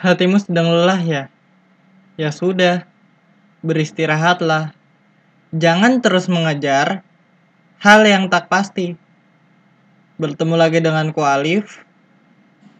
[0.00, 1.22] Hatimu sedang lelah ya?
[2.16, 2.88] Ya sudah,
[3.60, 4.72] beristirahatlah.
[5.52, 7.04] Jangan terus mengejar
[7.84, 8.96] hal yang tak pasti.
[10.16, 11.84] Bertemu lagi dengan Ku Alif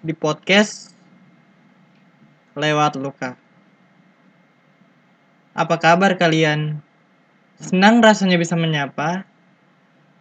[0.01, 0.97] di podcast
[2.57, 3.37] Lewat Luka.
[5.53, 6.81] Apa kabar kalian?
[7.61, 9.29] Senang rasanya bisa menyapa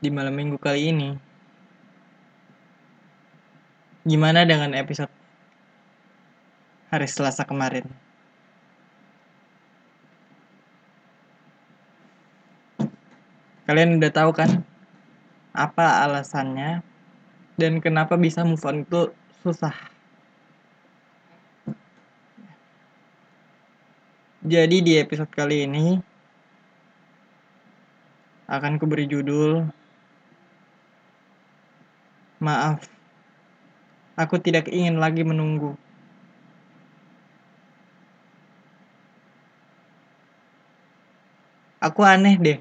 [0.03, 1.15] di malam minggu kali ini.
[4.03, 5.18] Gimana dengan episode
[6.89, 7.85] hari Selasa kemarin?
[13.69, 14.65] Kalian udah tahu kan
[15.53, 16.81] apa alasannya
[17.53, 19.13] dan kenapa bisa move on itu
[19.45, 19.77] susah.
[24.41, 26.01] Jadi di episode kali ini
[28.49, 29.69] akan kuberi judul
[32.39, 32.87] Maaf,
[34.15, 35.75] aku tidak ingin lagi menunggu.
[41.79, 42.59] Aku aneh deh.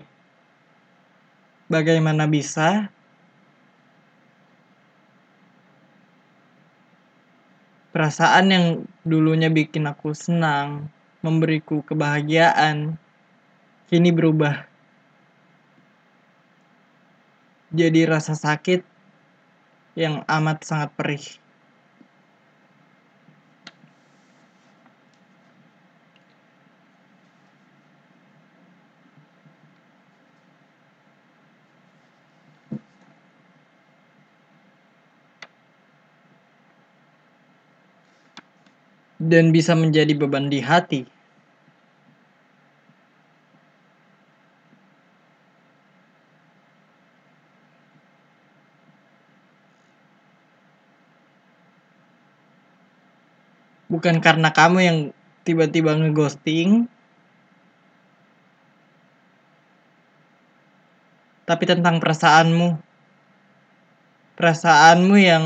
[1.66, 2.86] Bagaimana bisa
[7.90, 8.66] perasaan yang
[9.02, 10.86] dulunya bikin aku senang,
[11.18, 12.94] memberiku kebahagiaan,
[13.90, 14.70] kini berubah.
[17.74, 18.86] Jadi rasa sakit
[19.98, 21.26] yang amat sangat perih.
[39.28, 41.04] Dan bisa menjadi beban di hati.
[53.88, 54.98] Bukan karena kamu yang
[55.48, 56.88] tiba-tiba ngeghosting,
[61.48, 62.76] tapi tentang perasaanmu.
[64.36, 65.44] Perasaanmu yang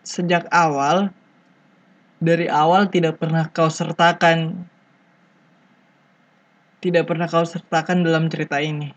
[0.00, 1.12] sejak awal
[2.20, 4.68] dari awal tidak pernah kau sertakan
[6.80, 8.92] tidak pernah kau sertakan dalam cerita ini.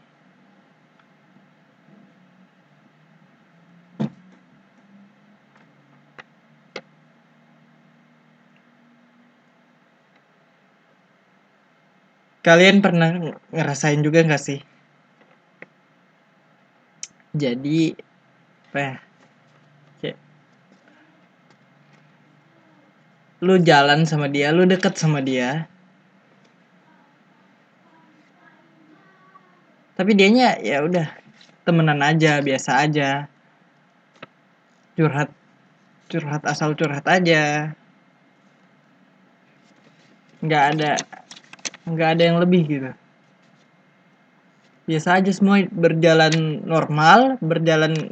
[12.43, 13.07] Kalian pernah
[13.55, 14.59] ngerasain juga gak sih?
[17.31, 17.95] Jadi,
[18.67, 18.95] apa ya?
[23.43, 25.67] Lu jalan sama dia, lu deket sama dia.
[29.99, 31.11] Tapi dianya ya udah
[31.67, 33.27] temenan aja, biasa aja.
[34.95, 35.29] Curhat
[36.07, 37.75] curhat asal curhat aja.
[40.39, 40.91] Nggak ada
[41.83, 42.91] nggak ada yang lebih gitu
[44.83, 48.11] biasa aja semua berjalan normal berjalan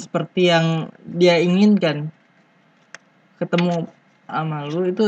[0.00, 2.08] seperti yang dia inginkan
[3.36, 3.88] ketemu
[4.30, 5.06] sama lu itu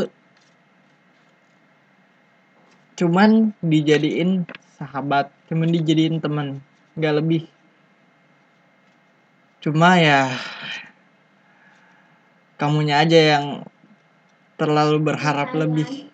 [2.98, 4.44] cuman dijadiin
[4.76, 6.60] sahabat cuman dijadiin teman
[6.98, 7.42] nggak lebih.
[9.62, 10.28] Cuma ya
[12.60, 13.46] kamunya aja yang
[14.60, 16.11] terlalu berharap lebih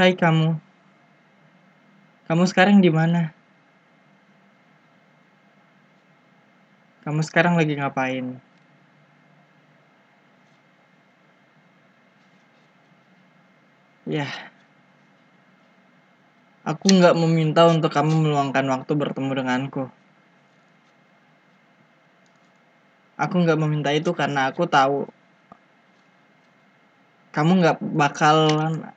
[0.00, 0.56] Hai kamu.
[2.24, 3.36] Kamu sekarang di mana?
[7.04, 8.40] Kamu sekarang lagi ngapain?
[14.08, 14.24] Ya.
[16.64, 19.84] Aku nggak meminta untuk kamu meluangkan waktu bertemu denganku.
[23.20, 25.12] Aku nggak meminta itu karena aku tahu
[27.36, 28.96] kamu nggak bakalan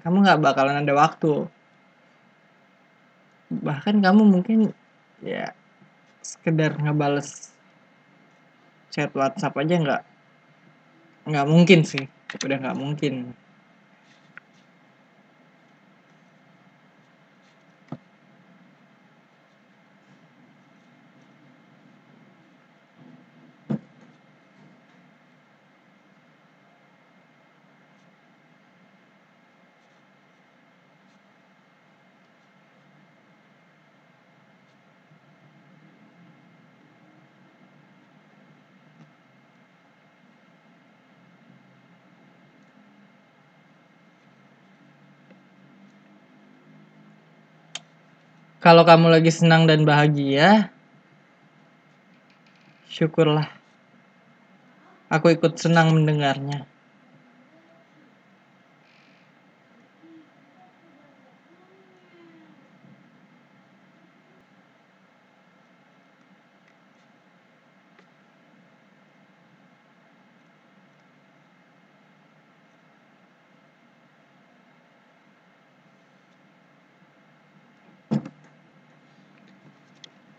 [0.00, 1.48] kamu nggak bakalan ada waktu.
[3.50, 4.58] Bahkan kamu mungkin
[5.20, 5.52] ya
[6.22, 7.50] sekedar ngebales
[8.90, 10.02] chat WhatsApp aja nggak
[11.28, 12.04] nggak mungkin sih.
[12.40, 13.34] Udah nggak mungkin
[48.70, 50.70] Kalau kamu lagi senang dan bahagia,
[52.86, 53.50] syukurlah.
[55.10, 56.70] Aku ikut senang mendengarnya.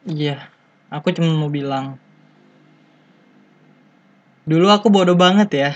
[0.02, 0.50] Iya,
[0.90, 2.02] aku cuma mau bilang.
[4.50, 5.72] Dulu aku bodoh banget ya.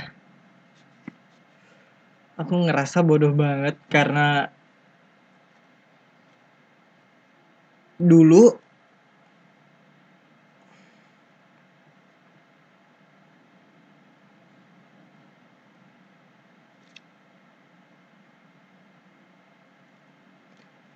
[2.42, 4.50] Aku ngerasa bodoh banget karena
[8.02, 8.58] dulu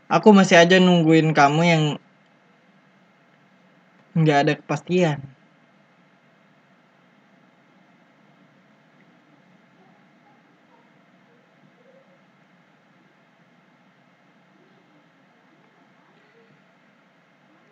[0.10, 1.84] aku masih aja nungguin kamu yang
[4.20, 5.20] nggak ada kepastian.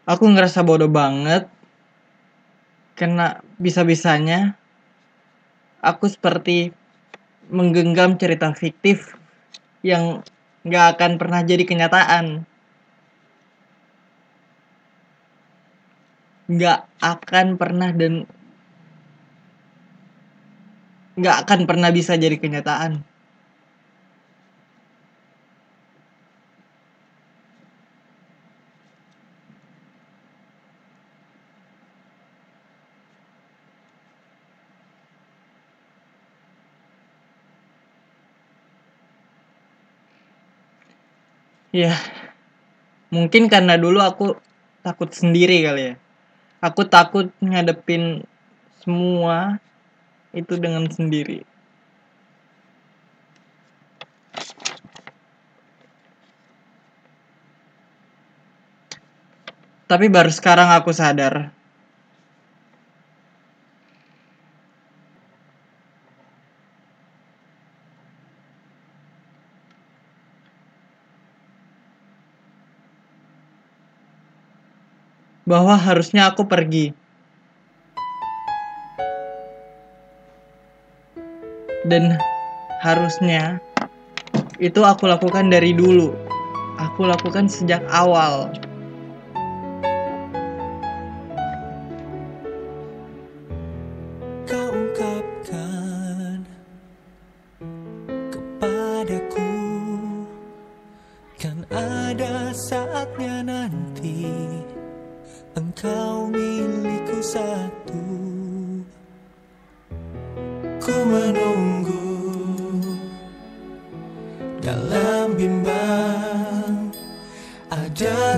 [0.08, 1.52] Aku ngerasa bodoh banget
[2.96, 4.56] karena bisa-bisanya
[5.84, 6.72] aku seperti
[7.52, 9.20] menggenggam cerita fiktif
[9.84, 10.24] yang
[10.64, 12.44] nggak akan pernah jadi kenyataan.
[16.48, 18.24] Nggak akan pernah dan
[21.18, 23.02] nggak akan pernah bisa jadi kenyataan.
[41.76, 41.94] Ya,
[43.14, 44.26] mungkin karena dulu aku
[44.84, 46.07] takut sendiri kali ya
[46.62, 48.26] aku takut ngadepin
[48.82, 49.62] semua
[50.32, 51.44] itu dengan sendiri.
[59.88, 61.57] Tapi baru sekarang aku sadar
[75.48, 76.92] bahwa harusnya aku pergi.
[81.88, 82.20] Dan
[82.84, 83.64] harusnya
[84.60, 86.12] itu aku lakukan dari dulu.
[86.76, 88.52] Aku lakukan sejak awal.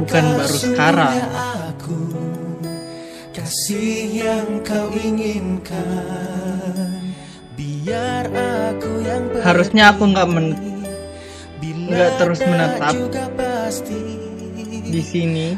[0.03, 1.13] Bukan baru sekarang.
[1.69, 2.01] aku.
[3.33, 5.83] Kasih yang kau inginkan.
[7.55, 10.47] Biar aku yang pergi Harusnya aku nggak men
[11.89, 12.93] nggak terus menetap
[14.89, 15.57] di sini.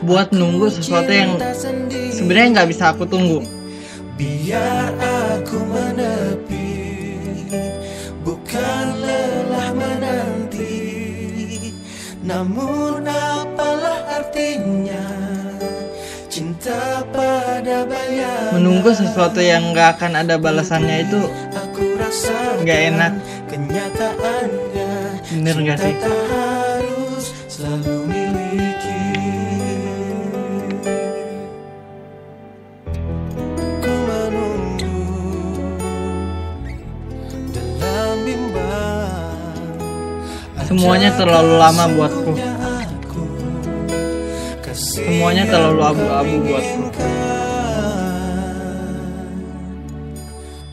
[0.00, 1.36] buat nunggu sesuatu yang
[2.10, 3.44] sebenarnya nggak bisa aku tunggu.
[4.16, 6.59] Biar aku menepi,
[12.30, 15.02] Namun apalah artinya
[16.30, 18.54] cinta pada bayang.
[18.54, 21.20] Menunggu sesuatu yang nggak akan ada balasannya itu
[22.62, 23.12] nggak enak.
[23.50, 24.90] Kenyataannya
[25.26, 25.94] Bener gak sih?
[25.98, 27.99] harus selalu
[40.70, 42.32] Semuanya terlalu lama buatku.
[44.70, 46.82] Semuanya terlalu abu-abu buatku.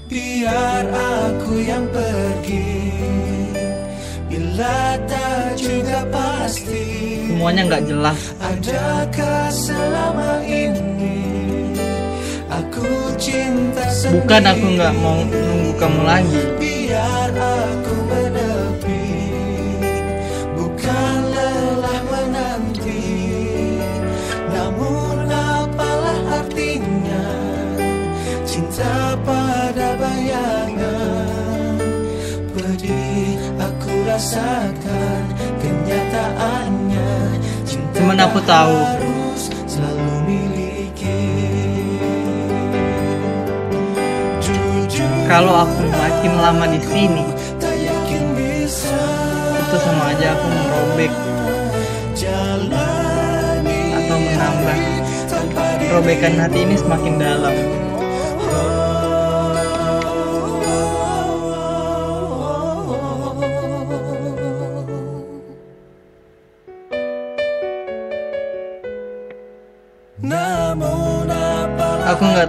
[0.06, 2.94] Biar aku yang pergi.
[4.30, 6.86] Bila tak juga pasti.
[7.34, 8.20] Semuanya nggak jelas.
[8.38, 11.18] Adakah selama ini
[12.54, 12.86] Aku
[13.18, 16.42] cinta sendiri Bukan aku nggak mau nunggu kamu lagi.
[16.62, 18.07] Biar aku
[34.18, 35.30] rasakan
[35.62, 37.10] kenyataannya.
[37.70, 38.74] Cinta Cuman aku tahu.
[38.74, 41.22] harus selalu miliki.
[44.42, 47.30] Jujur Kalau aku makin lama di sini,
[47.62, 49.06] tak yakin bisa.
[49.62, 51.14] itu sama aja aku merobek.
[52.18, 54.78] Jalani atau menambah.
[55.94, 57.54] robekan hati ini semakin dalam.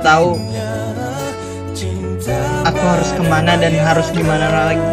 [0.09, 0.41] Tahu
[2.65, 4.89] aku harus ke mana dan harus gimana lagi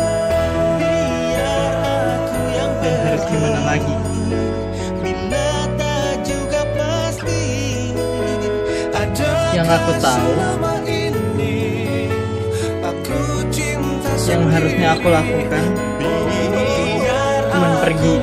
[2.83, 3.93] dan harus gimana lagi.
[9.55, 10.31] Yang aku tahu,
[14.27, 15.63] yang harusnya aku lakukan
[17.55, 18.15] cuman pergi.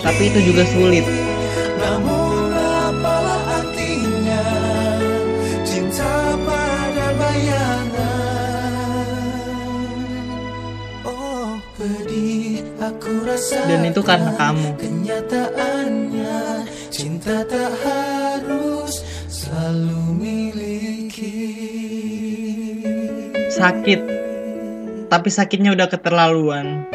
[0.00, 1.04] Tapi itu juga sulit.
[13.40, 14.68] Dan itu karena kamu.
[14.76, 16.40] Kenyataannya
[16.92, 19.00] cinta tak harus
[19.32, 21.40] selalu miliki
[23.52, 24.00] Sakit.
[25.08, 26.88] Tapi sakitnya udah keterlaluan.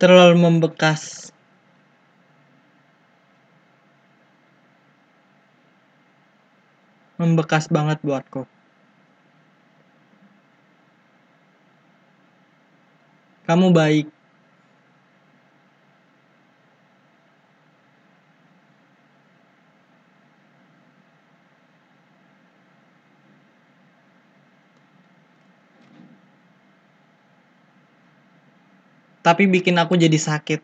[0.00, 1.28] Terlalu membekas.
[7.20, 8.48] Membekas banget buatku.
[13.44, 14.19] Kamu baik.
[29.20, 30.60] Tapi bikin aku jadi sakit.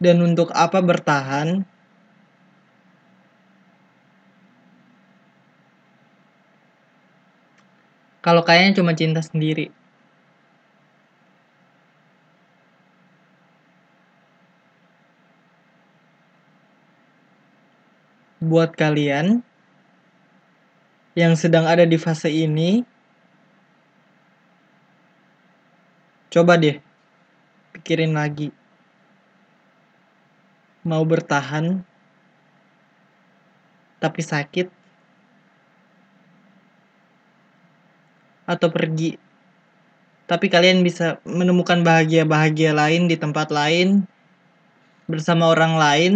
[0.00, 1.64] Dan untuk apa bertahan?
[8.24, 9.72] Kalau kayaknya cuma cinta sendiri.
[18.46, 19.42] Buat kalian
[21.18, 22.86] yang sedang ada di fase ini,
[26.30, 26.78] coba deh
[27.74, 28.54] pikirin lagi.
[30.86, 31.82] Mau bertahan
[33.98, 34.70] tapi sakit
[38.46, 39.18] atau pergi.
[40.30, 44.06] Tapi kalian bisa menemukan bahagia-bahagia lain di tempat lain
[45.10, 46.12] bersama orang lain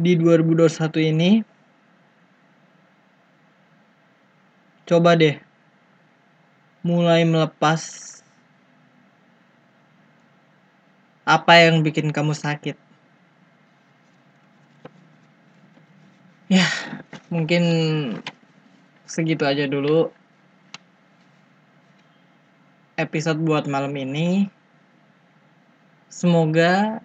[0.00, 1.30] di 2021 ini
[4.88, 5.36] coba deh
[6.80, 8.08] mulai melepas
[11.28, 12.74] apa yang bikin kamu sakit.
[16.50, 16.66] Ya,
[17.30, 17.62] mungkin
[19.06, 20.10] segitu aja dulu
[22.98, 24.50] episode buat malam ini.
[26.10, 26.98] Semoga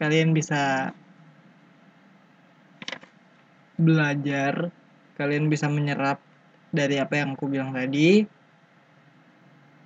[0.00, 0.96] kalian bisa
[3.76, 4.72] belajar,
[5.20, 6.16] kalian bisa menyerap
[6.72, 8.24] dari apa yang aku bilang tadi.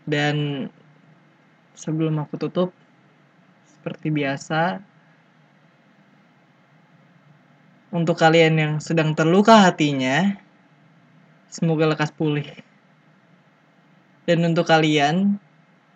[0.06, 0.68] Dan
[1.75, 2.71] sebelum aku tutup,
[3.66, 4.78] seperti biasa,
[7.90, 10.35] untuk kalian yang sedang terluka hatinya,
[11.50, 12.47] semoga lekas pulih.
[14.26, 15.42] Dan untuk kalian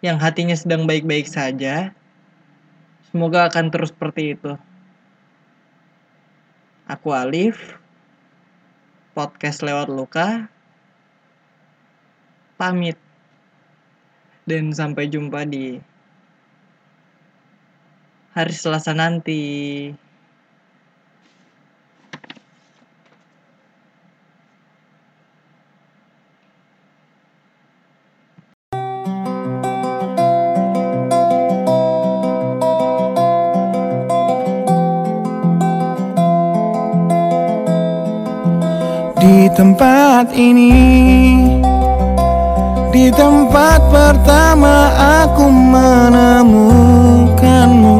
[0.02, 1.90] yang hatinya sedang baik-baik saja,
[3.08, 4.52] Semoga akan terus seperti itu.
[6.84, 7.80] Aku Alif,
[9.16, 10.52] podcast lewat luka,
[12.60, 13.00] pamit,
[14.44, 15.80] dan sampai jumpa di
[18.36, 19.88] hari Selasa nanti.
[39.18, 40.70] Di tempat ini.
[42.94, 44.94] Di tempat pertama
[45.26, 47.98] aku menemukanmu.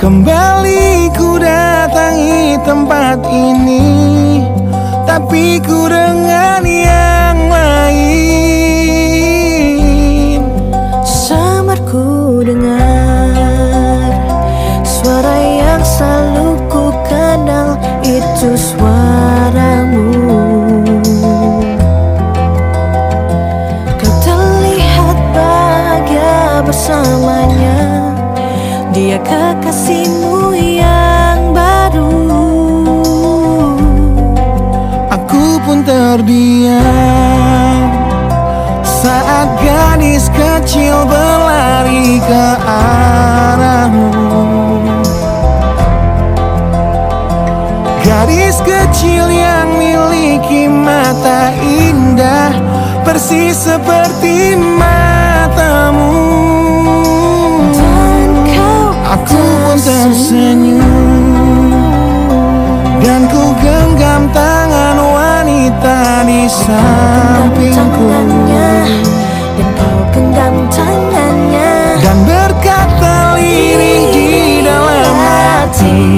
[0.00, 4.40] Kembali ku datangi tempat ini.
[5.04, 7.17] Tapi ku dengan ia
[29.28, 32.16] kekasihmu yang baru.
[35.12, 36.80] Aku pun terdiam
[38.82, 44.10] Saat gadis kecil berlari ke arahmu.
[48.02, 52.56] Gadis kecil yang miliki mata indah
[53.04, 54.97] Persis seperti mata
[59.68, 61.28] pun tersenyum.
[63.04, 68.08] Dan ku genggam tangan wanita di sampingku.
[69.60, 72.00] Dan kau genggam tangannya.
[72.00, 74.28] Dan berkata lirih di
[74.64, 76.17] dalam hati.